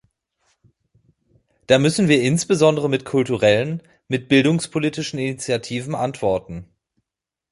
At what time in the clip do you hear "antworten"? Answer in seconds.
5.93-6.65